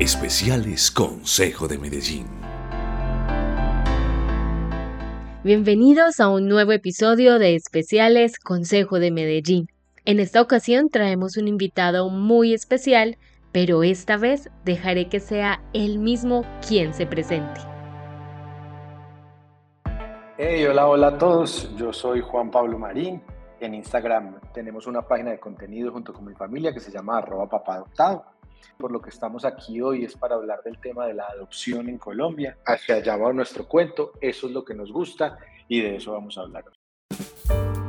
Especiales 0.00 0.90
Consejo 0.90 1.68
de 1.68 1.76
Medellín. 1.76 2.26
Bienvenidos 5.44 6.20
a 6.20 6.30
un 6.30 6.48
nuevo 6.48 6.72
episodio 6.72 7.38
de 7.38 7.54
Especiales 7.54 8.38
Consejo 8.38 8.98
de 8.98 9.10
Medellín. 9.10 9.68
En 10.06 10.18
esta 10.18 10.40
ocasión 10.40 10.88
traemos 10.88 11.36
un 11.36 11.48
invitado 11.48 12.08
muy 12.08 12.54
especial, 12.54 13.18
pero 13.52 13.82
esta 13.82 14.16
vez 14.16 14.48
dejaré 14.64 15.10
que 15.10 15.20
sea 15.20 15.62
él 15.74 15.98
mismo 15.98 16.46
quien 16.66 16.94
se 16.94 17.04
presente. 17.04 17.60
Hey, 20.38 20.64
hola, 20.64 20.86
hola 20.86 21.08
a 21.08 21.18
todos. 21.18 21.76
Yo 21.76 21.92
soy 21.92 22.22
Juan 22.22 22.50
Pablo 22.50 22.78
Marín. 22.78 23.22
En 23.60 23.74
Instagram 23.74 24.40
tenemos 24.54 24.86
una 24.86 25.02
página 25.02 25.32
de 25.32 25.38
contenido 25.38 25.92
junto 25.92 26.14
con 26.14 26.24
mi 26.24 26.32
familia 26.32 26.72
que 26.72 26.80
se 26.80 26.90
llama 26.90 27.18
arroba 27.18 27.50
papá 27.50 27.74
adoptado. 27.74 28.39
Por 28.78 28.92
lo 28.92 29.00
que 29.00 29.10
estamos 29.10 29.44
aquí 29.44 29.80
hoy 29.80 30.04
es 30.04 30.16
para 30.16 30.36
hablar 30.36 30.62
del 30.62 30.78
tema 30.78 31.06
de 31.06 31.14
la 31.14 31.24
adopción 31.24 31.88
en 31.88 31.98
Colombia. 31.98 32.56
Hacia 32.66 32.96
allá 32.96 33.16
va 33.16 33.32
nuestro 33.32 33.66
cuento, 33.66 34.12
eso 34.20 34.46
es 34.46 34.52
lo 34.52 34.64
que 34.64 34.74
nos 34.74 34.92
gusta 34.92 35.38
y 35.68 35.80
de 35.82 35.96
eso 35.96 36.12
vamos 36.12 36.38
a 36.38 36.42
hablar 36.42 36.64
hoy. 36.66 36.74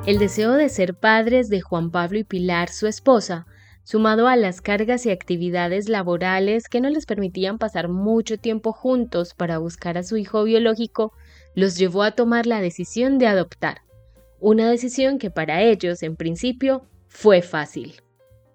El 0.05 0.17
deseo 0.17 0.53
de 0.53 0.70
ser 0.70 0.95
padres 0.95 1.49
de 1.49 1.61
Juan 1.61 1.91
Pablo 1.91 2.17
y 2.17 2.23
Pilar, 2.23 2.70
su 2.70 2.88
esposa, 2.88 3.45
sumado 3.84 4.27
a 4.27 4.35
las 4.35 4.61
cargas 4.61 5.05
y 5.05 5.11
actividades 5.11 5.89
laborales 5.89 6.70
que 6.70 6.81
no 6.81 6.89
les 6.89 7.05
permitían 7.05 7.58
pasar 7.58 7.88
mucho 7.88 8.38
tiempo 8.38 8.73
juntos 8.73 9.33
para 9.33 9.58
buscar 9.58 9.97
a 9.97 10.03
su 10.03 10.17
hijo 10.17 10.44
biológico, 10.44 11.13
los 11.55 11.77
llevó 11.77 12.03
a 12.03 12.11
tomar 12.11 12.45
la 12.45 12.61
decisión 12.61 13.17
de 13.19 13.27
adoptar. 13.27 13.81
Una 14.39 14.69
decisión 14.69 15.19
que 15.19 15.30
para 15.30 15.61
ellos, 15.61 16.02
en 16.02 16.16
principio, 16.16 16.83
fue 17.08 17.41
fácil. 17.41 18.02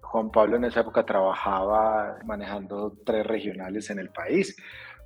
Juan 0.07 0.31
Pablo 0.31 0.55
en 0.55 0.63
esa 0.63 0.81
época 0.81 1.05
trabajaba 1.05 2.17
manejando 2.25 2.97
tres 3.05 3.25
regionales 3.25 3.89
en 3.89 3.99
el 3.99 4.09
país, 4.09 4.55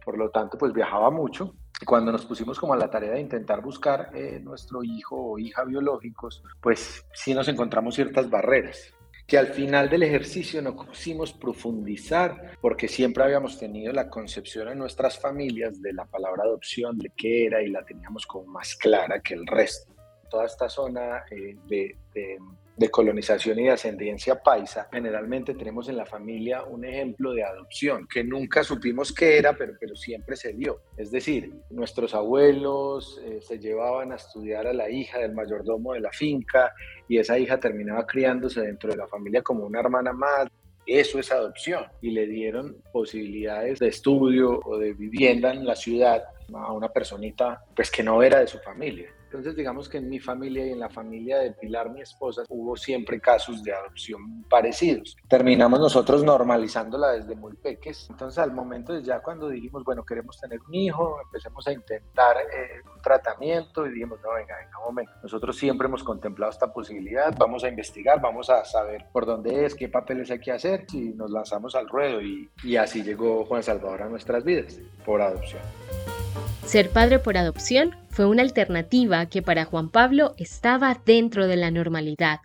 por 0.06 0.18
lo 0.18 0.30
tanto, 0.30 0.58
pues 0.58 0.74
viajaba 0.74 1.10
mucho. 1.10 1.56
Y 1.82 1.86
cuando 1.86 2.12
nos 2.12 2.26
pusimos 2.26 2.60
como 2.60 2.74
a 2.74 2.78
la 2.78 2.90
tarea 2.90 3.14
de 3.14 3.20
intentar 3.20 3.62
buscar 3.62 4.12
eh, 4.14 4.40
nuestro 4.40 4.84
hijo 4.84 5.16
o 5.16 5.40
hija 5.40 5.64
biológicos, 5.64 6.44
pues 6.62 7.04
sí 7.14 7.34
nos 7.34 7.48
encontramos 7.48 7.96
ciertas 7.96 8.30
barreras 8.30 8.94
que 9.26 9.38
al 9.38 9.48
final 9.48 9.90
del 9.90 10.04
ejercicio 10.04 10.62
no 10.62 10.76
quisimos 10.76 11.32
profundizar 11.32 12.58
porque 12.60 12.88
siempre 12.88 13.24
habíamos 13.24 13.58
tenido 13.58 13.94
la 13.94 14.10
concepción 14.10 14.68
en 14.68 14.78
nuestras 14.78 15.18
familias 15.18 15.82
de 15.82 15.94
la 15.94 16.06
palabra 16.06 16.44
adopción, 16.44 16.98
de 16.98 17.12
qué 17.16 17.46
era 17.46 17.64
y 17.64 17.70
la 17.70 17.84
teníamos 17.86 18.28
como 18.28 18.46
más 18.48 18.76
clara 18.76 19.22
que 19.22 19.34
el 19.34 19.48
resto. 19.48 19.94
Toda 20.30 20.46
esta 20.46 20.68
zona 20.70 21.24
eh, 21.32 21.56
de, 21.66 21.98
de 22.14 22.38
de 22.82 22.90
colonización 22.90 23.60
y 23.60 23.66
de 23.66 23.72
ascendencia 23.72 24.42
paisa, 24.42 24.90
generalmente 24.92 25.54
tenemos 25.54 25.88
en 25.88 25.98
la 25.98 26.06
familia 26.06 26.64
un 26.64 26.84
ejemplo 26.84 27.32
de 27.32 27.44
adopción 27.44 28.08
que 28.12 28.24
nunca 28.24 28.64
supimos 28.64 29.14
qué 29.14 29.38
era, 29.38 29.54
pero, 29.54 29.74
pero 29.80 29.96
siempre 29.96 30.36
se 30.36 30.54
dio. 30.54 30.82
Es 30.98 31.12
decir, 31.12 31.54
nuestros 31.70 32.16
abuelos 32.16 33.22
eh, 33.24 33.40
se 33.40 33.60
llevaban 33.60 34.12
a 34.12 34.16
estudiar 34.16 34.66
a 34.66 34.74
la 34.74 34.90
hija 34.90 35.20
del 35.20 35.34
mayordomo 35.34 35.94
de 35.94 36.00
la 36.00 36.12
finca 36.12 36.74
y 37.08 37.20
esa 37.20 37.38
hija 37.38 37.60
terminaba 37.60 38.08
criándose 38.08 38.62
dentro 38.62 38.90
de 38.90 38.98
la 38.98 39.08
familia 39.08 39.44
como 39.44 39.64
una 39.64 39.80
hermana 39.80 40.12
más. 40.12 40.48
Eso 40.88 41.20
es 41.20 41.32
adopción 41.32 41.86
y 42.02 42.10
le 42.10 42.26
dieron 42.26 42.78
posibilidades 42.92 43.78
de 43.78 43.90
estudio 43.90 44.60
o 44.66 44.80
de 44.80 44.94
vivienda 44.94 45.54
en 45.54 45.66
la 45.66 45.76
ciudad 45.76 46.24
a 46.52 46.74
una 46.74 46.90
personita 46.90 47.64
pues 47.76 47.92
que 47.92 48.02
no 48.02 48.24
era 48.24 48.40
de 48.40 48.48
su 48.48 48.58
familia. 48.58 49.14
Entonces, 49.32 49.56
digamos 49.56 49.88
que 49.88 49.98
en 49.98 50.10
mi 50.10 50.20
familia 50.20 50.68
y 50.68 50.72
en 50.72 50.80
la 50.82 50.90
familia 50.90 51.40
de 51.40 51.54
Pilar, 51.54 51.90
mi 51.90 52.02
esposa, 52.02 52.44
hubo 52.50 52.76
siempre 52.76 53.22
casos 53.22 53.64
de 53.64 53.74
adopción 53.74 54.44
parecidos. 54.50 55.16
Terminamos 55.30 55.80
nosotros 55.80 56.22
normalizándola 56.22 57.14
desde 57.14 57.34
muy 57.36 57.56
peques. 57.56 58.08
Entonces, 58.10 58.38
al 58.40 58.52
momento 58.52 58.92
de 58.92 59.02
ya 59.04 59.22
cuando 59.22 59.48
dijimos, 59.48 59.86
bueno, 59.86 60.04
queremos 60.04 60.38
tener 60.38 60.60
un 60.68 60.76
hijo, 60.76 61.18
empecemos 61.24 61.66
a 61.66 61.72
intentar 61.72 62.36
eh, 62.40 62.82
un 62.94 63.02
tratamiento 63.02 63.86
y 63.86 63.92
dijimos, 63.92 64.20
no, 64.22 64.34
venga, 64.34 64.54
venga, 64.58 64.80
un 64.80 64.86
momento. 64.88 65.14
Nosotros 65.24 65.56
siempre 65.56 65.88
hemos 65.88 66.04
contemplado 66.04 66.52
esta 66.52 66.74
posibilidad, 66.74 67.34
vamos 67.38 67.64
a 67.64 67.70
investigar, 67.70 68.20
vamos 68.20 68.50
a 68.50 68.66
saber 68.66 69.06
por 69.14 69.26
dónde 69.26 69.64
es, 69.64 69.76
qué 69.76 69.88
papeles 69.88 70.30
hay 70.30 70.42
que 70.42 70.52
hacer 70.52 70.86
y 70.92 71.14
nos 71.14 71.32
lanzamos 71.32 71.74
al 71.76 71.88
ruedo 71.88 72.22
y, 72.22 72.50
y 72.66 72.76
así 72.76 73.02
llegó 73.02 73.46
Juan 73.46 73.64
Salvador 73.64 74.02
a 74.02 74.10
nuestras 74.10 74.44
vidas 74.44 74.78
por 75.06 75.22
adopción. 75.22 75.62
Ser 76.66 76.90
padre 76.90 77.20
por 77.20 77.38
adopción 77.38 77.96
fue 78.10 78.26
una 78.26 78.42
alternativa 78.42 79.26
que 79.26 79.42
para 79.42 79.66
Juan 79.66 79.90
Pablo 79.90 80.34
estaba 80.38 81.02
dentro 81.06 81.48
de 81.48 81.58
la 81.58 81.72
normalidad. 81.72 82.40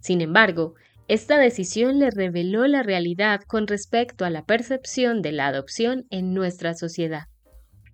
Sin 0.00 0.20
embargo, 0.20 0.74
esta 1.08 1.38
decisión 1.38 1.98
le 1.98 2.10
reveló 2.10 2.66
la 2.66 2.82
realidad 2.82 3.42
con 3.42 3.66
respecto 3.66 4.24
a 4.24 4.30
la 4.30 4.44
percepción 4.44 5.22
de 5.22 5.32
la 5.32 5.48
adopción 5.48 6.06
en 6.10 6.34
nuestra 6.34 6.74
sociedad. 6.74 7.24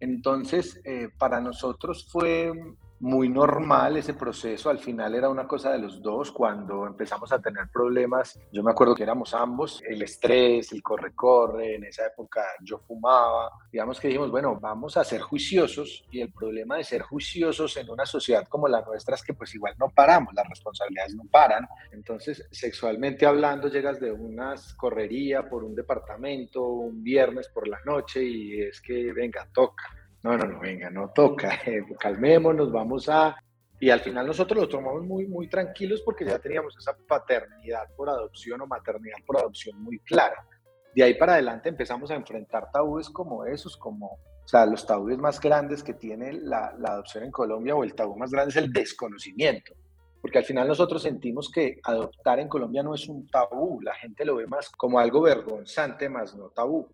Entonces, 0.00 0.80
eh, 0.84 1.08
para 1.18 1.40
nosotros 1.40 2.06
fue 2.10 2.52
muy 3.00 3.28
normal 3.28 3.96
ese 3.96 4.14
proceso, 4.14 4.70
al 4.70 4.78
final 4.78 5.14
era 5.14 5.28
una 5.28 5.46
cosa 5.46 5.72
de 5.72 5.78
los 5.78 6.00
dos, 6.02 6.32
cuando 6.32 6.86
empezamos 6.86 7.32
a 7.32 7.40
tener 7.40 7.68
problemas, 7.72 8.38
yo 8.52 8.62
me 8.62 8.70
acuerdo 8.70 8.94
que 8.94 9.02
éramos 9.02 9.34
ambos, 9.34 9.82
el 9.86 10.02
estrés, 10.02 10.72
el 10.72 10.82
corre-corre, 10.82 11.76
en 11.76 11.84
esa 11.84 12.06
época 12.06 12.42
yo 12.62 12.78
fumaba, 12.78 13.50
digamos 13.70 14.00
que 14.00 14.08
dijimos, 14.08 14.30
bueno, 14.30 14.58
vamos 14.60 14.96
a 14.96 15.04
ser 15.04 15.20
juiciosos 15.20 16.04
y 16.10 16.20
el 16.20 16.32
problema 16.32 16.76
de 16.76 16.84
ser 16.84 17.02
juiciosos 17.02 17.76
en 17.76 17.90
una 17.90 18.06
sociedad 18.06 18.46
como 18.48 18.68
la 18.68 18.82
nuestra 18.82 19.14
es 19.14 19.22
que 19.22 19.34
pues 19.34 19.54
igual 19.54 19.74
no 19.78 19.88
paramos, 19.90 20.32
las 20.34 20.48
responsabilidades 20.48 21.14
no 21.14 21.24
paran, 21.30 21.66
entonces 21.92 22.46
sexualmente 22.50 23.26
hablando 23.26 23.68
llegas 23.68 24.00
de 24.00 24.12
una 24.12 24.54
correría 24.76 25.48
por 25.48 25.64
un 25.64 25.74
departamento 25.74 26.62
un 26.62 27.02
viernes 27.02 27.48
por 27.48 27.68
la 27.68 27.78
noche 27.84 28.22
y 28.24 28.62
es 28.62 28.80
que 28.80 29.12
venga, 29.12 29.46
toca 29.52 29.84
no, 30.26 30.36
no, 30.36 30.46
no, 30.46 30.58
venga, 30.58 30.90
no 30.90 31.10
toca, 31.10 31.60
eh, 31.66 31.84
calmémonos, 31.98 32.72
vamos 32.72 33.08
a... 33.08 33.36
Y 33.78 33.90
al 33.90 34.00
final 34.00 34.26
nosotros 34.26 34.62
lo 34.62 34.68
tomamos 34.68 35.04
muy, 35.04 35.26
muy 35.26 35.48
tranquilos 35.48 36.00
porque 36.02 36.24
ya 36.24 36.38
teníamos 36.38 36.74
esa 36.78 36.96
paternidad 37.06 37.84
por 37.94 38.08
adopción 38.08 38.62
o 38.62 38.66
maternidad 38.66 39.18
por 39.26 39.36
adopción 39.36 39.80
muy 39.82 39.98
clara. 39.98 40.46
De 40.94 41.02
ahí 41.02 41.12
para 41.12 41.34
adelante 41.34 41.68
empezamos 41.68 42.10
a 42.10 42.14
enfrentar 42.14 42.70
tabúes 42.72 43.10
como 43.10 43.44
esos, 43.44 43.76
como, 43.76 44.12
o 44.12 44.48
sea, 44.48 44.64
los 44.64 44.86
tabúes 44.86 45.18
más 45.18 45.38
grandes 45.38 45.82
que 45.82 45.92
tiene 45.92 46.32
la, 46.32 46.74
la 46.78 46.92
adopción 46.92 47.24
en 47.24 47.30
Colombia 47.30 47.76
o 47.76 47.84
el 47.84 47.94
tabú 47.94 48.16
más 48.16 48.30
grande 48.30 48.50
es 48.50 48.56
el 48.56 48.72
desconocimiento 48.72 49.74
porque 50.22 50.38
al 50.38 50.44
final 50.44 50.66
nosotros 50.66 51.02
sentimos 51.02 51.48
que 51.48 51.78
adoptar 51.84 52.40
en 52.40 52.48
Colombia 52.48 52.82
no 52.82 52.94
es 52.94 53.06
un 53.06 53.28
tabú, 53.28 53.80
la 53.80 53.94
gente 53.94 54.24
lo 54.24 54.34
ve 54.34 54.48
más 54.48 54.70
como 54.70 54.98
algo 54.98 55.20
vergonzante, 55.20 56.08
más 56.08 56.34
no 56.34 56.48
tabú. 56.48 56.88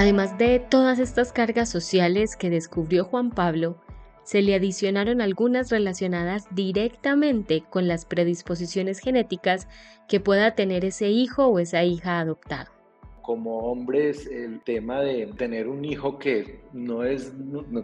Además 0.00 0.38
de 0.38 0.60
todas 0.60 0.98
estas 0.98 1.30
cargas 1.30 1.68
sociales 1.68 2.34
que 2.34 2.48
descubrió 2.48 3.04
Juan 3.04 3.28
Pablo, 3.28 3.84
se 4.24 4.40
le 4.40 4.54
adicionaron 4.54 5.20
algunas 5.20 5.68
relacionadas 5.68 6.46
directamente 6.52 7.64
con 7.68 7.86
las 7.86 8.06
predisposiciones 8.06 9.00
genéticas 9.00 9.68
que 10.08 10.18
pueda 10.18 10.54
tener 10.54 10.86
ese 10.86 11.10
hijo 11.10 11.48
o 11.48 11.58
esa 11.58 11.84
hija 11.84 12.18
adoptado 12.18 12.79
como 13.30 13.58
hombres 13.58 14.26
el 14.26 14.60
tema 14.62 15.02
de 15.02 15.28
tener 15.38 15.68
un 15.68 15.84
hijo 15.84 16.18
que 16.18 16.62
no 16.72 17.04
es 17.04 17.32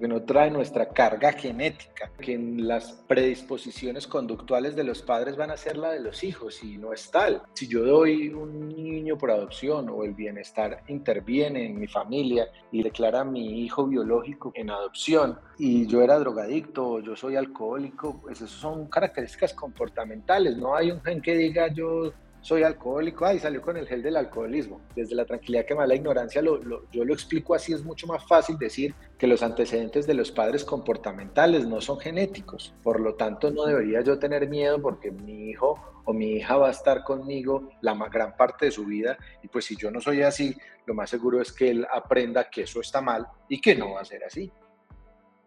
que 0.00 0.08
no 0.08 0.22
trae 0.24 0.50
nuestra 0.50 0.88
carga 0.88 1.34
genética, 1.34 2.10
que 2.18 2.36
las 2.36 2.90
predisposiciones 3.06 4.08
conductuales 4.08 4.74
de 4.74 4.82
los 4.82 5.02
padres 5.02 5.36
van 5.36 5.52
a 5.52 5.56
ser 5.56 5.76
la 5.76 5.92
de 5.92 6.00
los 6.00 6.24
hijos 6.24 6.64
y 6.64 6.78
no 6.78 6.92
es 6.92 7.12
tal. 7.12 7.42
Si 7.54 7.68
yo 7.68 7.84
doy 7.84 8.30
un 8.30 8.66
niño 8.66 9.16
por 9.16 9.30
adopción 9.30 9.88
o 9.88 10.02
el 10.02 10.14
bienestar 10.14 10.82
interviene 10.88 11.66
en 11.66 11.78
mi 11.78 11.86
familia 11.86 12.48
y 12.72 12.82
declara 12.82 13.22
mi 13.22 13.62
hijo 13.62 13.86
biológico 13.86 14.50
en 14.56 14.70
adopción 14.70 15.38
y 15.58 15.86
yo 15.86 16.02
era 16.02 16.18
drogadicto 16.18 16.88
o 16.88 17.00
yo 17.00 17.14
soy 17.14 17.36
alcohólico, 17.36 18.20
pues 18.20 18.40
eso 18.40 18.48
son 18.48 18.86
características 18.88 19.54
comportamentales, 19.54 20.56
no 20.56 20.74
hay 20.74 20.90
un 20.90 21.00
gen 21.02 21.22
que 21.22 21.36
diga 21.36 21.72
yo 21.72 22.12
soy 22.46 22.62
alcohólico, 22.62 23.26
ay, 23.26 23.40
salió 23.40 23.60
con 23.60 23.76
el 23.76 23.88
gel 23.88 24.04
del 24.04 24.16
alcoholismo. 24.16 24.80
Desde 24.94 25.16
la 25.16 25.24
tranquilidad 25.24 25.66
que 25.66 25.74
me 25.74 25.80
da 25.80 25.88
la 25.88 25.96
ignorancia, 25.96 26.40
yo 26.40 27.04
lo 27.04 27.12
explico 27.12 27.56
así, 27.56 27.72
es 27.72 27.82
mucho 27.82 28.06
más 28.06 28.25
fácil 28.25 28.56
decir 28.56 28.94
que 29.19 29.26
los 29.26 29.43
antecedentes 29.43 30.06
de 30.06 30.14
los 30.14 30.31
padres 30.31 30.64
comportamentales 30.64 31.66
no 31.66 31.81
son 31.81 31.98
genéticos. 31.98 32.72
Por 32.84 33.00
lo 33.00 33.16
tanto, 33.16 33.50
no 33.50 33.64
debería 33.64 34.00
yo 34.02 34.20
tener 34.20 34.48
miedo 34.48 34.81
porque 34.81 35.10
mi 35.10 35.50
hijo 35.50 35.75
o 36.04 36.12
mi 36.12 36.34
hija 36.34 36.56
va 36.56 36.69
a 36.69 36.70
estar 36.70 37.02
conmigo 37.02 37.69
la 37.81 37.96
más 37.96 38.12
gran 38.12 38.37
parte 38.37 38.66
de 38.66 38.70
su 38.70 38.84
vida 38.84 39.19
y 39.42 39.49
pues 39.49 39.64
si 39.64 39.75
yo 39.75 39.90
no 39.90 40.00
soy 40.00 40.22
así, 40.22 40.56
lo 40.87 40.94
más 40.94 41.10
seguro 41.10 41.42
es 41.42 41.50
que 41.50 41.70
él 41.70 41.84
aprenda 41.92 42.49
que 42.49 42.62
eso 42.62 42.81
está 42.81 43.00
mal 43.00 43.26
y 43.49 43.60
que 43.60 43.75
no 43.75 43.94
va 43.94 44.02
a 44.02 44.04
ser 44.04 44.22
así. 44.22 44.52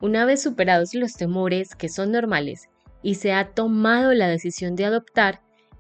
Una 0.02 0.26
vez 0.26 0.44
superados 0.44 0.94
los 0.96 1.14
temores 1.14 1.76
que 1.76 1.88
son 1.88 2.12
normales 2.12 2.68
y 3.02 3.16
se 3.16 3.32
ha 3.32 3.52
tomado 3.52 4.14
la 4.14 4.28
decisión 4.28 4.76
de 4.76 4.84
adoptar, 4.84 5.40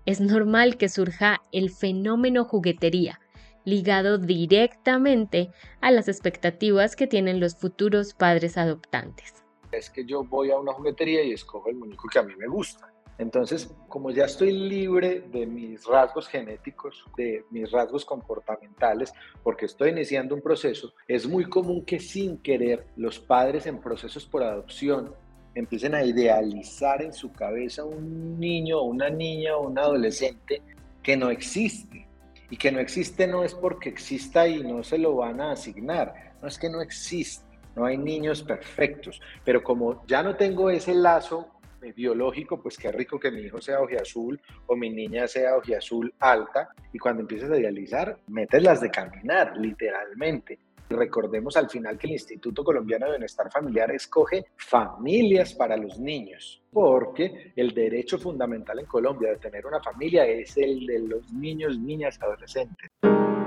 es 0.10 0.20
normal 0.20 0.78
que 0.78 0.90
surja 0.90 1.40
el 1.52 1.70
fenómeno 1.70 2.44
juguetería, 2.44 3.20
ligado 3.64 4.18
directamente 4.18 5.52
a 5.82 5.92
las 5.92 6.08
expectativas 6.08 6.96
que 6.96 7.06
tienen 7.06 7.40
los 7.40 7.56
futuros 7.56 8.16
padres 8.16 8.58
adoptantes. 8.58 9.46
Es 9.72 9.92
que 9.92 10.04
yo 10.06 10.24
voy 10.24 10.50
a 10.50 10.58
una 10.58 10.74
juguetería 10.74 11.22
y 11.22 11.34
escojo 11.34 11.70
el 11.70 11.76
muñeco 11.76 12.08
que 12.12 12.18
a 12.18 12.24
mí 12.24 12.34
me 12.40 12.48
gusta. 12.48 12.92
Entonces, 13.20 13.72
como 13.88 14.10
ya 14.10 14.26
estoy 14.26 14.52
libre 14.52 15.22
de 15.32 15.46
mis 15.46 15.86
rasgos 15.86 16.28
genéticos, 16.28 17.06
de 17.16 17.46
mis 17.52 17.72
rasgos 17.72 18.04
comportamentales, 18.04 19.14
porque 19.44 19.68
estoy 19.68 19.92
iniciando 19.92 20.34
un 20.34 20.42
proceso, 20.42 20.92
es 21.08 21.28
muy 21.28 21.46
común 21.46 21.86
que 21.86 22.00
sin 22.00 22.40
querer 22.40 22.88
los 22.96 23.20
padres 23.20 23.68
en 23.68 23.80
procesos 23.80 24.26
por 24.26 24.42
adopción 24.42 25.14
empiecen 25.56 25.96
a 25.96 26.04
idealizar 26.04 27.01
en 27.01 27.13
su 27.13 27.31
cabeza 27.31 27.84
un 27.84 28.40
niño 28.40 28.81
una 28.81 29.10
niña 29.10 29.56
o 29.56 29.68
un 29.68 29.78
adolescente 29.78 30.62
que 31.01 31.18
no 31.18 31.30
existe. 31.30 32.07
Y 32.51 32.57
que 32.57 32.72
no 32.72 32.80
existe 32.80 33.28
no 33.28 33.44
es 33.44 33.54
porque 33.54 33.90
exista 33.90 34.48
y 34.48 34.63
no 34.63 34.84
se 34.84 34.98
lo 34.98 35.16
van 35.16 35.40
a 35.40 35.51
asignar, 35.51 36.34
no 36.42 36.48
es 36.48 36.57
que 36.57 36.68
no 36.68 36.81
existe, 36.81 37.46
no 37.75 37.86
hay 37.86 37.96
niños 37.96 38.42
perfectos, 38.42 39.22
pero 39.46 39.62
como 39.62 40.04
ya 40.07 40.24
no 40.24 40.36
tengo 40.36 40.72
ese 40.72 40.96
lazo 40.96 41.48
biológico, 41.96 42.62
pues 42.62 42.78
qué 42.78 42.92
rico 42.92 43.19
que 43.19 43.31
mi 43.31 43.42
hijo 43.42 43.62
sea 43.62 43.81
ojiazul 43.81 44.40
o 44.68 44.75
mi 44.75 44.90
niña 44.90 45.28
sea 45.28 45.56
ojiazul 45.56 46.13
alta 46.19 46.69
y 46.92 46.98
cuando 46.98 47.22
empieces 47.22 47.50
a 47.51 47.57
idealizar, 47.57 48.18
metes 48.28 48.62
las 48.62 48.81
de 48.81 48.90
caminar, 48.90 49.56
literalmente. 49.57 50.60
Recordemos 50.89 51.56
al 51.56 51.69
final 51.69 52.00
que 52.00 52.07
el 52.07 52.13
Instituto 52.13 52.63
Colombiano 52.63 53.06
de 53.06 53.12
Bienestar 53.12 53.51
Familiar 53.51 53.91
escoge 53.91 54.47
familias 54.57 55.53
para 55.53 55.77
los 55.77 56.00
niños, 56.00 56.63
porque 56.74 57.53
el 57.56 57.75
derecho 57.75 58.18
fundamental 58.18 58.80
en 58.80 58.88
Colombia 58.88 59.30
de 59.30 59.38
tener 59.38 59.68
una 59.68 59.80
familia 59.81 60.25
es 60.25 60.57
el 60.57 60.88
de 60.88 61.00
los 61.00 61.31
niños, 61.31 61.77
niñas, 61.77 62.19
adolescentes. 62.19 62.89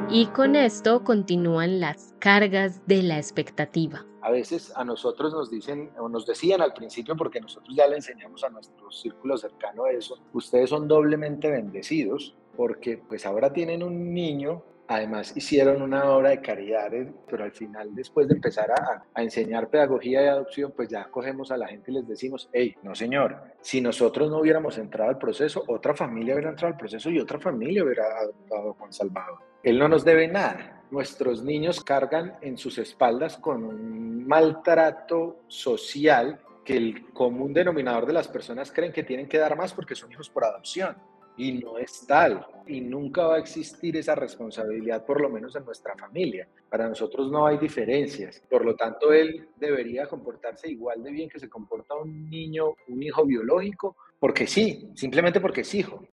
Y 0.09 0.27
con 0.27 0.55
esto 0.55 1.03
continúan 1.03 1.81
las 1.81 2.15
cargas 2.21 2.87
de 2.87 3.03
la 3.03 3.17
expectativa. 3.17 4.07
A 4.21 4.31
veces 4.31 4.73
a 4.77 4.85
nosotros 4.85 5.33
nos 5.33 5.51
dicen 5.51 5.91
o 5.99 6.09
nos 6.09 6.27
decían 6.27 6.63
al 6.63 6.73
principio, 6.75 7.17
porque 7.17 7.41
nosotros 7.41 7.75
ya 7.75 7.89
le 7.89 7.97
enseñamos 7.97 8.45
a 8.45 8.51
nuestro 8.51 8.89
círculo 8.93 9.37
cercano 9.37 9.87
eso, 9.87 10.17
ustedes 10.33 10.71
son 10.71 10.87
doblemente 10.87 11.51
bendecidos 11.51 12.37
porque 12.57 12.99
pues 12.99 13.27
ahora 13.27 13.53
tienen 13.53 13.83
un 13.83 14.13
niño 14.13 14.63
Además, 14.89 15.37
hicieron 15.37 15.81
una 15.81 16.11
obra 16.11 16.31
de 16.31 16.41
caridad, 16.41 16.93
eh, 16.93 17.13
pero 17.29 17.45
al 17.45 17.53
final, 17.53 17.95
después 17.95 18.29
de 18.29 18.35
empezar 18.35 18.71
a, 18.73 19.05
enseñar 19.21 19.69
pedagogía 19.71 20.21
de 20.21 20.29
adopción, 20.29 20.73
pues 20.77 20.89
ya 20.89 21.05
cogemos 21.05 21.51
a 21.51 21.57
la 21.57 21.69
gente 21.69 21.91
y 21.91 21.95
les 21.95 22.07
decimos, 22.07 22.51
hey, 22.53 22.75
no 22.83 22.95
señor, 22.95 23.43
si 23.61 23.81
nosotros 23.81 24.31
no 24.31 24.39
hubiéramos 24.39 24.79
entrado 24.79 25.11
al 25.11 25.19
proceso, 25.19 25.63
otra 25.69 25.95
familia 25.95 26.35
hubiera 26.35 26.51
entrado 26.51 26.73
al 26.75 26.79
proceso 26.79 27.11
y 27.11 27.19
otra 27.19 27.39
familia 27.39 27.85
hubiera 27.85 28.05
adoptado 28.19 28.71
a 28.71 28.75
Juan 28.75 28.93
Salvador. 28.93 29.39
Él 29.63 29.79
no 29.79 29.89
nos 29.89 30.05
debe 30.05 30.27
nada. 30.27 30.83
Nuestros 30.91 31.43
niños 31.43 31.83
cargan 31.83 32.37
en 32.43 32.59
sus 32.59 32.79
espaldas 32.79 33.39
con 33.39 33.65
un 33.65 34.27
maltrato 34.27 35.45
social 35.47 36.41
que 36.65 36.77
el 36.77 37.13
común 37.13 37.53
denominador 37.53 38.07
de 38.07 38.13
las 38.13 38.29
personas 38.29 38.71
creen 38.71 38.93
que 38.93 39.05
tienen 39.05 39.29
que 39.29 39.39
dar 39.39 39.57
más 39.57 39.73
porque 39.73 39.95
son 39.95 40.13
hijos 40.13 40.29
por 40.29 40.45
adopción 40.45 40.97
y 41.37 41.53
no 41.53 41.79
es 41.79 42.07
tal 42.07 42.47
y 42.67 42.81
nunca 42.81 43.27
va 43.27 43.37
a 43.37 43.39
existir 43.39 43.97
esa 43.97 44.15
responsabilidad 44.15 45.05
por 45.05 45.21
lo 45.21 45.29
menos 45.29 45.57
en 45.57 45.65
nuestra 45.65 45.97
familia. 45.97 46.47
Para 46.71 46.89
nosotros 46.89 47.31
no 47.31 47.47
hay 47.47 47.59
diferencias. 47.59 48.43
Por 48.49 48.65
lo 48.65 48.77
tanto, 48.77 49.13
él 49.13 49.49
debería 49.59 50.07
comportarse 50.07 50.71
igual 50.71 51.03
de 51.03 51.11
bien 51.11 51.29
que 51.29 51.39
se 51.39 51.49
comporta 51.49 51.95
un 51.95 52.29
niño, 52.31 52.75
un 52.89 53.03
hijo 53.03 53.25
biológico, 53.25 53.97
porque 54.19 54.47
sí, 54.47 54.91
simplemente 54.95 55.41
porque 55.41 55.63
es 55.63 55.75
hijo. 55.75 56.07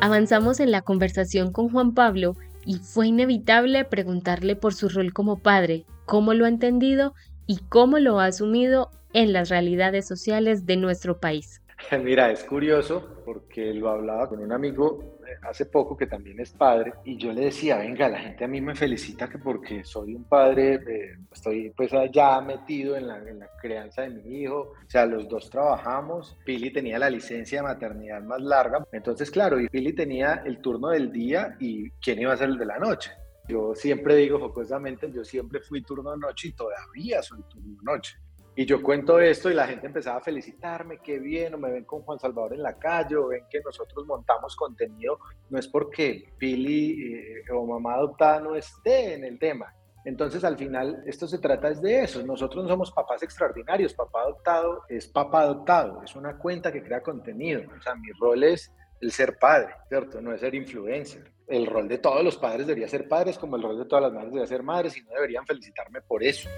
Avanzamos 0.00 0.60
en 0.60 0.70
la 0.70 0.82
conversación 0.82 1.52
con 1.52 1.70
Juan 1.70 1.94
Pablo 1.94 2.34
y 2.64 2.78
fue 2.78 3.08
inevitable 3.08 3.84
preguntarle 3.84 4.56
por 4.56 4.74
su 4.74 4.88
rol 4.88 5.12
como 5.12 5.38
padre, 5.40 5.86
cómo 6.06 6.34
lo 6.34 6.44
ha 6.44 6.48
entendido 6.48 7.14
y 7.46 7.58
cómo 7.68 7.98
lo 7.98 8.20
ha 8.20 8.26
asumido 8.26 8.90
en 9.12 9.32
las 9.32 9.48
realidades 9.48 10.06
sociales 10.06 10.66
de 10.66 10.76
nuestro 10.76 11.20
país. 11.20 11.61
Mira, 12.02 12.30
es 12.30 12.44
curioso 12.44 13.22
porque 13.24 13.72
lo 13.74 13.90
hablaba 13.90 14.28
con 14.28 14.40
un 14.40 14.52
amigo 14.52 15.18
eh, 15.26 15.36
hace 15.42 15.66
poco 15.66 15.96
que 15.96 16.06
también 16.06 16.40
es 16.40 16.52
padre 16.52 16.94
y 17.04 17.16
yo 17.16 17.32
le 17.32 17.46
decía, 17.46 17.78
venga, 17.78 18.08
la 18.08 18.18
gente 18.18 18.44
a 18.44 18.48
mí 18.48 18.60
me 18.60 18.74
felicita 18.74 19.28
que 19.28 19.38
porque 19.38 19.84
soy 19.84 20.14
un 20.14 20.24
padre, 20.24 20.74
eh, 20.74 21.18
estoy 21.30 21.70
pues 21.70 21.92
ya 22.12 22.40
metido 22.40 22.96
en 22.96 23.08
la, 23.08 23.18
en 23.18 23.38
la, 23.40 23.48
crianza 23.60 24.02
de 24.02 24.10
mi 24.10 24.42
hijo, 24.42 24.72
o 24.72 24.90
sea, 24.90 25.06
los 25.06 25.28
dos 25.28 25.48
trabajamos, 25.48 26.36
Pili 26.44 26.72
tenía 26.72 26.98
la 26.98 27.10
licencia 27.10 27.58
de 27.58 27.68
maternidad 27.68 28.22
más 28.22 28.40
larga, 28.40 28.84
entonces 28.90 29.30
claro, 29.30 29.60
y 29.60 29.68
Pili 29.68 29.92
tenía 29.92 30.42
el 30.44 30.58
turno 30.60 30.88
del 30.88 31.12
día 31.12 31.56
y 31.60 31.90
quién 31.92 32.20
iba 32.20 32.32
a 32.32 32.36
ser 32.36 32.48
el 32.48 32.58
de 32.58 32.66
la 32.66 32.78
noche. 32.78 33.12
Yo 33.48 33.74
siempre 33.74 34.16
digo 34.16 34.38
jocosamente, 34.38 35.10
yo 35.12 35.24
siempre 35.24 35.60
fui 35.60 35.82
turno 35.82 36.16
noche 36.16 36.48
y 36.48 36.52
todavía 36.52 37.22
soy 37.22 37.42
turno 37.48 37.76
noche. 37.82 38.16
Y 38.54 38.66
yo 38.66 38.82
cuento 38.82 39.18
esto 39.18 39.50
y 39.50 39.54
la 39.54 39.66
gente 39.66 39.86
empezaba 39.86 40.18
a 40.18 40.22
felicitarme, 40.22 40.98
qué 40.98 41.18
bien, 41.18 41.54
o 41.54 41.58
me 41.58 41.70
ven 41.70 41.84
con 41.84 42.02
Juan 42.02 42.18
Salvador 42.18 42.52
en 42.52 42.62
la 42.62 42.78
calle, 42.78 43.16
o 43.16 43.28
ven 43.28 43.44
que 43.48 43.60
nosotros 43.60 44.06
montamos 44.06 44.54
contenido, 44.56 45.18
no 45.48 45.58
es 45.58 45.66
porque 45.68 46.32
Pili 46.36 47.14
eh, 47.14 47.50
o 47.50 47.66
mamá 47.66 47.94
adoptada 47.94 48.40
no 48.40 48.54
esté 48.54 49.14
en 49.14 49.24
el 49.24 49.38
tema. 49.38 49.74
Entonces 50.04 50.44
al 50.44 50.58
final 50.58 51.02
esto 51.06 51.26
se 51.26 51.38
trata 51.38 51.70
es 51.70 51.80
de 51.80 52.02
eso, 52.02 52.22
nosotros 52.24 52.64
no 52.64 52.70
somos 52.70 52.92
papás 52.92 53.22
extraordinarios, 53.22 53.94
papá 53.94 54.22
adoptado 54.22 54.82
es 54.88 55.06
papá 55.06 55.42
adoptado, 55.42 56.02
es 56.02 56.14
una 56.16 56.36
cuenta 56.36 56.72
que 56.72 56.82
crea 56.82 57.02
contenido, 57.02 57.62
o 57.74 57.80
sea, 57.80 57.94
mi 57.94 58.10
rol 58.20 58.42
es 58.42 58.70
el 59.00 59.12
ser 59.12 59.38
padre, 59.38 59.74
¿cierto? 59.88 60.20
No 60.20 60.32
es 60.32 60.40
ser 60.40 60.54
influencer. 60.54 61.32
El 61.48 61.66
rol 61.66 61.88
de 61.88 61.98
todos 61.98 62.22
los 62.22 62.36
padres 62.36 62.66
debería 62.66 62.88
ser 62.88 63.08
padres, 63.08 63.38
como 63.38 63.56
el 63.56 63.62
rol 63.62 63.78
de 63.78 63.84
todas 63.84 64.02
las 64.02 64.12
madres 64.12 64.30
debería 64.30 64.46
ser 64.46 64.62
madres, 64.62 64.96
y 64.96 65.02
no 65.02 65.10
deberían 65.10 65.44
felicitarme 65.44 66.00
por 66.02 66.22
eso. 66.22 66.48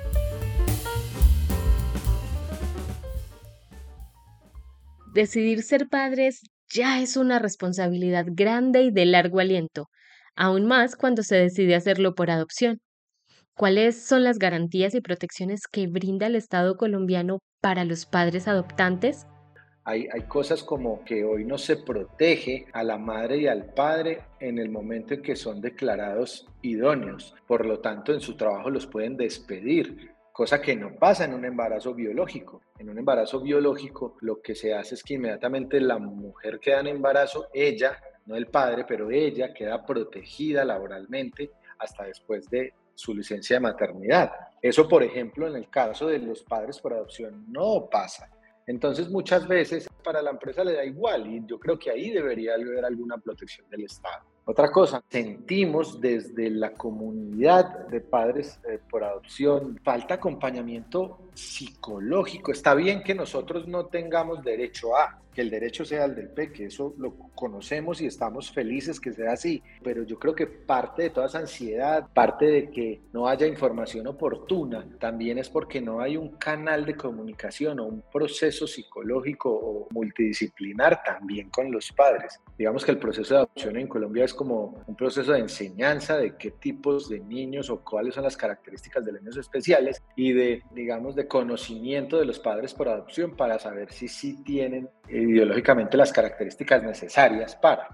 Decidir 5.14 5.62
ser 5.62 5.88
padres 5.88 6.42
ya 6.68 7.00
es 7.00 7.16
una 7.16 7.38
responsabilidad 7.38 8.26
grande 8.28 8.82
y 8.82 8.90
de 8.90 9.06
largo 9.06 9.38
aliento, 9.38 9.86
aún 10.34 10.66
más 10.66 10.96
cuando 10.96 11.22
se 11.22 11.36
decide 11.36 11.76
hacerlo 11.76 12.16
por 12.16 12.32
adopción. 12.32 12.80
¿Cuáles 13.54 14.04
son 14.04 14.24
las 14.24 14.40
garantías 14.40 14.92
y 14.96 15.00
protecciones 15.00 15.68
que 15.70 15.86
brinda 15.86 16.26
el 16.26 16.34
Estado 16.34 16.76
colombiano 16.76 17.38
para 17.60 17.84
los 17.84 18.06
padres 18.06 18.48
adoptantes? 18.48 19.24
Hay, 19.84 20.08
hay, 20.12 20.22
cosas 20.22 20.64
como 20.64 21.04
que 21.04 21.24
hoy 21.24 21.44
no 21.44 21.58
se 21.58 21.76
protege 21.76 22.66
a 22.72 22.82
la 22.82 22.98
madre 22.98 23.36
y 23.36 23.46
al 23.46 23.72
padre 23.72 24.22
en 24.40 24.58
el 24.58 24.68
momento 24.68 25.14
en 25.14 25.22
que 25.22 25.36
son 25.36 25.60
declarados 25.60 26.48
idóneos. 26.60 27.36
Por 27.46 27.66
lo 27.66 27.78
tanto, 27.78 28.12
en 28.12 28.20
su 28.20 28.36
trabajo 28.36 28.68
los 28.68 28.88
pueden 28.88 29.16
despedir 29.16 30.13
cosa 30.34 30.60
que 30.60 30.74
no 30.74 30.96
pasa 30.96 31.26
en 31.26 31.32
un 31.32 31.44
embarazo 31.44 31.94
biológico. 31.94 32.60
En 32.76 32.90
un 32.90 32.98
embarazo 32.98 33.40
biológico 33.40 34.16
lo 34.22 34.42
que 34.42 34.56
se 34.56 34.74
hace 34.74 34.96
es 34.96 35.04
que 35.04 35.14
inmediatamente 35.14 35.80
la 35.80 35.98
mujer 35.98 36.58
queda 36.58 36.80
en 36.80 36.88
embarazo, 36.88 37.50
ella, 37.54 38.02
no 38.26 38.34
el 38.34 38.48
padre, 38.48 38.84
pero 38.84 39.12
ella 39.12 39.54
queda 39.54 39.86
protegida 39.86 40.64
laboralmente 40.64 41.52
hasta 41.78 42.06
después 42.06 42.50
de 42.50 42.74
su 42.96 43.14
licencia 43.14 43.54
de 43.54 43.60
maternidad. 43.60 44.32
Eso, 44.60 44.88
por 44.88 45.04
ejemplo, 45.04 45.46
en 45.46 45.54
el 45.54 45.70
caso 45.70 46.08
de 46.08 46.18
los 46.18 46.42
padres 46.42 46.80
por 46.80 46.94
adopción 46.94 47.44
no 47.52 47.88
pasa. 47.88 48.28
Entonces, 48.66 49.08
muchas 49.08 49.46
veces 49.46 49.88
para 50.02 50.20
la 50.20 50.30
empresa 50.30 50.64
le 50.64 50.72
da 50.72 50.84
igual 50.84 51.28
y 51.28 51.46
yo 51.46 51.60
creo 51.60 51.78
que 51.78 51.92
ahí 51.92 52.10
debería 52.10 52.54
haber 52.54 52.84
alguna 52.84 53.18
protección 53.18 53.70
del 53.70 53.84
Estado. 53.84 54.33
Otra 54.46 54.70
cosa, 54.70 55.02
sentimos 55.08 56.00
desde 56.02 56.50
la 56.50 56.74
comunidad 56.74 57.86
de 57.88 58.02
padres 58.02 58.60
eh, 58.68 58.78
por 58.90 59.02
adopción 59.02 59.80
falta 59.82 60.14
acompañamiento 60.14 61.18
psicológico. 61.34 62.52
Está 62.52 62.74
bien 62.74 63.02
que 63.02 63.14
nosotros 63.14 63.66
no 63.66 63.86
tengamos 63.86 64.42
derecho 64.42 64.96
a, 64.96 65.20
que 65.34 65.42
el 65.42 65.50
derecho 65.50 65.84
sea 65.84 66.04
el 66.04 66.14
del 66.14 66.28
peque, 66.28 66.66
eso 66.66 66.94
lo 66.96 67.14
conocemos 67.34 68.00
y 68.00 68.06
estamos 68.06 68.52
felices 68.52 69.00
que 69.00 69.12
sea 69.12 69.32
así, 69.32 69.62
pero 69.82 70.04
yo 70.04 70.18
creo 70.18 70.34
que 70.34 70.46
parte 70.46 71.02
de 71.02 71.10
toda 71.10 71.26
esa 71.26 71.40
ansiedad, 71.40 72.06
parte 72.14 72.46
de 72.46 72.70
que 72.70 73.00
no 73.12 73.26
haya 73.28 73.46
información 73.46 74.06
oportuna, 74.06 74.86
también 75.00 75.38
es 75.38 75.50
porque 75.50 75.80
no 75.80 76.00
hay 76.00 76.16
un 76.16 76.36
canal 76.36 76.86
de 76.86 76.94
comunicación 76.94 77.80
o 77.80 77.86
un 77.86 78.02
proceso 78.12 78.66
psicológico 78.66 79.50
o 79.50 79.88
multidisciplinar 79.90 81.02
también 81.04 81.50
con 81.50 81.72
los 81.72 81.90
padres. 81.90 82.40
Digamos 82.56 82.84
que 82.84 82.92
el 82.92 82.98
proceso 82.98 83.34
de 83.34 83.40
adopción 83.40 83.76
en 83.76 83.88
Colombia 83.88 84.24
es 84.24 84.32
como 84.32 84.84
un 84.86 84.94
proceso 84.94 85.32
de 85.32 85.40
enseñanza 85.40 86.16
de 86.16 86.36
qué 86.36 86.52
tipos 86.52 87.08
de 87.08 87.18
niños 87.18 87.68
o 87.70 87.80
cuáles 87.80 88.14
son 88.14 88.22
las 88.22 88.36
características 88.36 89.04
de 89.04 89.12
los 89.12 89.20
niños 89.20 89.36
especiales 89.36 90.00
y 90.14 90.32
de, 90.32 90.62
digamos, 90.72 91.16
de 91.16 91.23
conocimiento 91.28 92.18
de 92.18 92.24
los 92.24 92.38
padres 92.38 92.74
por 92.74 92.88
adopción 92.88 93.36
para 93.36 93.58
saber 93.58 93.92
si 93.92 94.08
sí 94.08 94.42
tienen 94.44 94.88
ideológicamente 95.08 95.96
las 95.96 96.12
características 96.12 96.82
necesarias 96.82 97.56
para. 97.56 97.88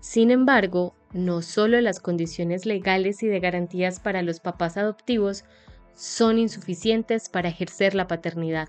Sin 0.00 0.30
embargo, 0.30 0.94
no 1.12 1.42
solo 1.42 1.80
las 1.80 2.00
condiciones 2.00 2.66
legales 2.66 3.22
y 3.22 3.28
de 3.28 3.40
garantías 3.40 4.00
para 4.00 4.22
los 4.22 4.40
papás 4.40 4.76
adoptivos 4.76 5.44
son 5.94 6.38
insuficientes 6.38 7.28
para 7.28 7.48
ejercer 7.48 7.94
la 7.94 8.06
paternidad. 8.06 8.68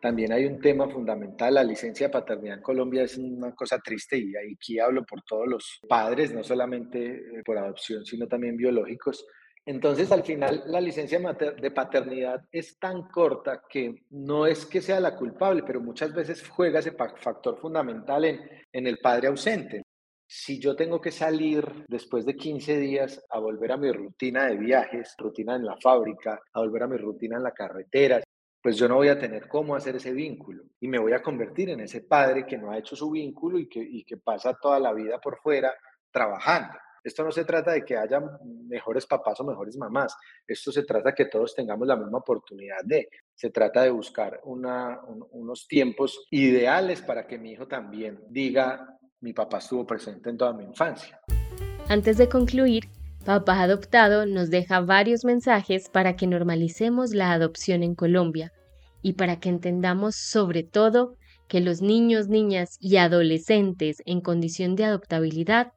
También 0.00 0.32
hay 0.32 0.46
un 0.46 0.60
tema 0.60 0.88
fundamental, 0.88 1.54
la 1.54 1.64
licencia 1.64 2.06
de 2.06 2.12
paternidad 2.12 2.58
en 2.58 2.62
Colombia 2.62 3.02
es 3.02 3.18
una 3.18 3.52
cosa 3.52 3.80
triste 3.80 4.16
y 4.16 4.32
aquí 4.36 4.78
hablo 4.78 5.04
por 5.04 5.22
todos 5.22 5.48
los 5.48 5.80
padres, 5.88 6.32
no 6.32 6.44
solamente 6.44 7.16
eh, 7.16 7.42
por 7.44 7.58
adopción, 7.58 8.06
sino 8.06 8.28
también 8.28 8.56
biológicos. 8.56 9.26
Entonces, 9.68 10.10
al 10.12 10.22
final, 10.24 10.62
la 10.68 10.80
licencia 10.80 11.20
de 11.20 11.70
paternidad 11.70 12.42
es 12.50 12.78
tan 12.78 13.02
corta 13.08 13.64
que 13.68 14.06
no 14.08 14.46
es 14.46 14.64
que 14.64 14.80
sea 14.80 14.98
la 14.98 15.14
culpable, 15.14 15.62
pero 15.62 15.82
muchas 15.82 16.14
veces 16.14 16.48
juega 16.48 16.78
ese 16.78 16.92
factor 16.92 17.58
fundamental 17.60 18.24
en, 18.24 18.86
el 18.86 18.96
padre 18.96 19.28
ausente. 19.28 19.82
Si 20.26 20.58
yo 20.58 20.74
tengo 20.74 21.02
que 21.02 21.10
salir 21.10 21.84
después 21.86 22.24
de 22.24 22.34
15 22.34 22.78
días 22.78 23.22
a 23.28 23.40
volver 23.40 23.72
a 23.72 23.76
mi 23.76 23.92
rutina 23.92 24.46
de 24.46 24.56
viajes, 24.56 25.14
rutina 25.18 25.56
en 25.56 25.66
la 25.66 25.76
fábrica, 25.76 26.40
a 26.54 26.60
volver 26.60 26.84
a 26.84 26.88
mi 26.88 26.96
rutina 26.96 27.36
en 27.36 27.42
la 27.42 27.52
carretera, 27.52 28.22
pues 28.62 28.74
yo 28.78 28.88
no 28.88 28.94
voy 28.94 29.08
a 29.08 29.18
tener 29.18 29.48
cómo 29.48 29.76
hacer 29.76 29.96
ese 29.96 30.14
vínculo 30.14 30.64
y 30.80 30.88
me 30.88 30.98
voy 30.98 31.12
a 31.12 31.22
convertir 31.22 31.68
en 31.68 31.80
ese 31.80 32.00
padre 32.00 32.46
que 32.46 32.56
no 32.56 32.70
ha 32.70 32.78
hecho 32.78 32.96
su 32.96 33.10
vínculo 33.10 33.58
y 33.58 33.68
que 33.68 34.16
pasa 34.16 34.54
toda 34.54 34.80
la 34.80 34.94
vida 34.94 35.20
por 35.20 35.38
fuera 35.42 35.74
trabajando. 36.10 36.78
Esto 37.08 37.24
no 37.24 37.32
se 37.32 37.46
trata 37.46 37.72
de 37.72 37.86
que 37.86 37.96
haya 37.96 38.20
mejores 38.68 39.06
papás 39.06 39.40
o 39.40 39.44
mejores 39.44 39.78
mamás. 39.78 40.14
Esto 40.46 40.70
se 40.70 40.82
trata 40.82 41.08
de 41.08 41.14
que 41.14 41.24
todos 41.24 41.54
tengamos 41.54 41.88
la 41.88 41.96
misma 41.96 42.18
oportunidad 42.18 42.84
de. 42.84 43.08
Se 43.34 43.48
trata 43.48 43.80
de 43.80 43.90
buscar 43.90 44.42
unos 44.44 45.66
tiempos 45.66 46.26
ideales 46.30 47.00
para 47.00 47.26
que 47.26 47.38
mi 47.38 47.52
hijo 47.52 47.66
también 47.66 48.20
diga, 48.28 48.98
mi 49.22 49.32
papá 49.32 49.56
estuvo 49.56 49.86
presente 49.86 50.28
en 50.28 50.36
toda 50.36 50.52
mi 50.52 50.64
infancia. 50.64 51.18
Antes 51.88 52.18
de 52.18 52.28
concluir, 52.28 52.84
Papá 53.24 53.62
Adoptado 53.62 54.26
nos 54.26 54.50
deja 54.50 54.80
varios 54.80 55.24
mensajes 55.24 55.88
para 55.88 56.14
que 56.14 56.26
normalicemos 56.26 57.14
la 57.14 57.32
adopción 57.32 57.82
en 57.82 57.94
Colombia 57.94 58.52
y 59.00 59.14
para 59.14 59.40
que 59.40 59.48
entendamos 59.48 60.14
sobre 60.16 60.62
todo 60.62 61.16
que 61.48 61.60
los 61.60 61.80
niños, 61.80 62.28
niñas 62.28 62.76
y 62.80 62.98
adolescentes 62.98 64.02
en 64.04 64.20
condición 64.20 64.76
de 64.76 64.84
adoptabilidad 64.84 65.72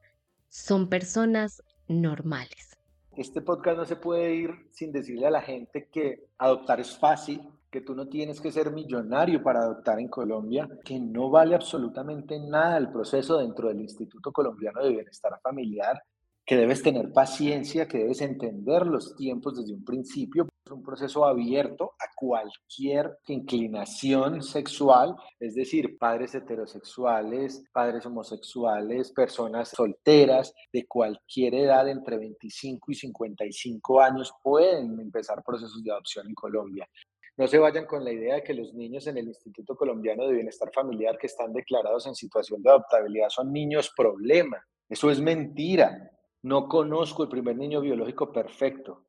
son 0.52 0.90
personas 0.90 1.62
normales. 1.88 2.76
Este 3.16 3.40
podcast 3.40 3.78
no 3.78 3.84
se 3.86 3.96
puede 3.96 4.34
ir 4.34 4.50
sin 4.70 4.92
decirle 4.92 5.26
a 5.26 5.30
la 5.30 5.40
gente 5.40 5.88
que 5.90 6.26
adoptar 6.36 6.78
es 6.78 6.94
fácil, 6.94 7.40
que 7.70 7.80
tú 7.80 7.94
no 7.94 8.06
tienes 8.06 8.38
que 8.38 8.52
ser 8.52 8.70
millonario 8.70 9.42
para 9.42 9.60
adoptar 9.60 9.98
en 9.98 10.08
Colombia, 10.08 10.68
que 10.84 11.00
no 11.00 11.30
vale 11.30 11.54
absolutamente 11.54 12.38
nada 12.38 12.76
el 12.76 12.90
proceso 12.90 13.38
dentro 13.38 13.68
del 13.68 13.80
Instituto 13.80 14.30
Colombiano 14.30 14.82
de 14.82 14.90
Bienestar 14.90 15.40
Familiar, 15.42 16.02
que 16.44 16.56
debes 16.56 16.82
tener 16.82 17.12
paciencia, 17.12 17.86
que 17.86 17.98
debes 17.98 18.20
entender 18.20 18.86
los 18.86 19.16
tiempos 19.16 19.56
desde 19.56 19.74
un 19.74 19.84
principio. 19.84 20.48
Es 20.64 20.72
un 20.72 20.82
proceso 20.82 21.24
abierto 21.24 21.94
a 21.98 22.06
cualquier 22.16 23.18
inclinación 23.26 24.42
sexual, 24.42 25.16
es 25.38 25.54
decir, 25.54 25.98
padres 25.98 26.34
heterosexuales, 26.34 27.64
padres 27.72 28.06
homosexuales, 28.06 29.12
personas 29.12 29.70
solteras 29.70 30.54
de 30.72 30.86
cualquier 30.86 31.54
edad 31.54 31.88
entre 31.88 32.18
25 32.18 32.90
y 32.90 32.94
55 32.94 34.00
años 34.00 34.32
pueden 34.42 34.98
empezar 35.00 35.42
procesos 35.44 35.82
de 35.82 35.90
adopción 35.92 36.26
en 36.28 36.34
Colombia. 36.34 36.88
No 37.36 37.46
se 37.48 37.58
vayan 37.58 37.86
con 37.86 38.04
la 38.04 38.12
idea 38.12 38.34
de 38.36 38.42
que 38.42 38.52
los 38.52 38.74
niños 38.74 39.06
en 39.06 39.16
el 39.16 39.26
Instituto 39.26 39.74
Colombiano 39.74 40.26
de 40.26 40.34
Bienestar 40.34 40.70
Familiar 40.72 41.16
que 41.18 41.28
están 41.28 41.52
declarados 41.52 42.06
en 42.06 42.14
situación 42.14 42.62
de 42.62 42.70
adoptabilidad 42.70 43.30
son 43.30 43.52
niños 43.52 43.90
problema. 43.96 44.62
Eso 44.88 45.10
es 45.10 45.18
mentira. 45.18 46.10
No 46.42 46.68
conozco 46.68 47.22
el 47.22 47.28
primer 47.28 47.56
niño 47.56 47.80
biológico 47.80 48.32
perfecto. 48.32 49.04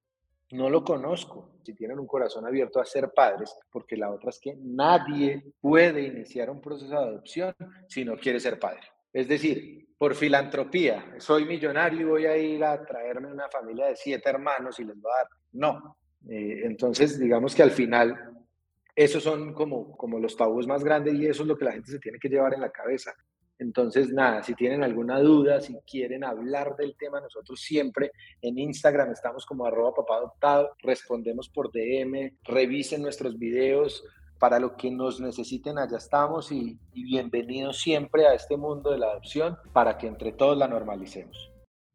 No 0.52 0.70
lo 0.70 0.84
conozco. 0.84 1.50
Si 1.64 1.74
tienen 1.74 2.00
un 2.00 2.06
corazón 2.06 2.46
abierto 2.46 2.80
a 2.80 2.86
ser 2.86 3.12
padres, 3.12 3.58
porque 3.72 3.98
la 3.98 4.12
otra 4.12 4.30
es 4.30 4.40
que 4.40 4.56
nadie 4.62 5.54
puede 5.60 6.02
iniciar 6.02 6.50
un 6.50 6.62
proceso 6.62 6.92
de 6.92 6.98
adopción 6.98 7.56
si 7.88 8.06
no 8.06 8.18
quiere 8.18 8.40
ser 8.40 8.60
padre. 8.60 8.82
Es 9.12 9.28
decir, 9.28 9.88
por 9.98 10.16
filantropía, 10.16 11.16
soy 11.18 11.46
millonario 11.46 12.02
y 12.02 12.04
voy 12.04 12.26
a 12.26 12.38
ir 12.38 12.64
a 12.64 12.86
traerme 12.86 13.32
una 13.32 13.50
familia 13.50 13.88
de 13.88 13.96
siete 13.96 14.30
hermanos 14.30 14.80
y 14.80 14.86
les 14.86 15.00
voy 15.00 15.12
a 15.12 15.18
dar. 15.18 15.28
No. 15.54 15.98
Eh, 16.30 16.62
entonces, 16.66 17.20
digamos 17.20 17.56
que 17.56 17.64
al 17.64 17.72
final, 17.72 18.16
esos 18.96 19.24
son 19.24 19.54
como, 19.54 19.96
como 19.98 20.20
los 20.20 20.36
tabúes 20.36 20.68
más 20.68 20.84
grandes 20.84 21.16
y 21.16 21.26
eso 21.26 21.44
es 21.44 21.48
lo 21.48 21.58
que 21.58 21.66
la 21.66 21.72
gente 21.72 21.92
se 21.92 22.00
tiene 22.00 22.20
que 22.20 22.30
llevar 22.30 22.54
en 22.54 22.62
la 22.62 22.70
cabeza. 22.70 23.14
Entonces, 23.60 24.10
nada, 24.10 24.44
si 24.44 24.56
tienen 24.56 24.84
alguna 24.84 25.20
duda, 25.20 25.62
si 25.62 25.76
quieren 25.90 26.24
hablar 26.24 26.76
del 26.76 26.96
tema, 26.98 27.22
nosotros 27.22 27.62
siempre 27.62 28.12
en 28.42 28.58
Instagram 28.58 29.12
estamos 29.12 29.46
como 29.46 29.66
arroba 29.66 29.94
papá 29.94 30.18
adoptado, 30.18 30.72
respondemos 30.80 31.50
por 31.50 31.72
DM, 31.72 32.38
revisen 32.44 33.02
nuestros 33.02 33.38
videos, 33.38 34.04
para 34.40 34.60
lo 34.60 34.76
que 34.76 34.92
nos 34.92 35.22
necesiten, 35.22 35.78
allá 35.78 35.98
estamos 35.98 36.52
y, 36.52 36.78
y 36.94 37.04
bienvenidos 37.06 37.80
siempre 37.80 38.28
a 38.28 38.34
este 38.34 38.58
mundo 38.58 38.92
de 38.92 38.98
la 38.98 39.12
adopción 39.12 39.58
para 39.72 39.98
que 39.98 40.08
entre 40.08 40.34
todos 40.34 40.58
la 40.58 40.68
normalicemos. 40.68 41.50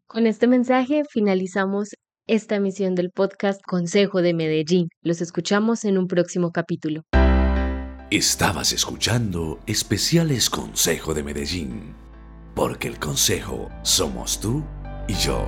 Con 0.07 0.27
este 0.27 0.47
mensaje 0.47 1.03
finalizamos 1.11 1.91
esta 2.27 2.57
emisión 2.57 2.95
del 2.95 3.11
podcast 3.11 3.61
Consejo 3.63 4.23
de 4.23 4.33
Medellín. 4.33 4.89
Los 5.03 5.21
escuchamos 5.21 5.85
en 5.85 5.99
un 5.99 6.09
próximo 6.09 6.51
capítulo. 6.51 7.03
Estabas 8.11 8.73
escuchando 8.73 9.61
Especiales 9.67 10.49
Consejo 10.49 11.13
de 11.13 11.23
Medellín, 11.23 11.95
porque 12.55 12.89
el 12.89 12.99
consejo 12.99 13.69
somos 13.83 14.41
tú 14.41 14.65
y 15.07 15.13
yo. 15.13 15.47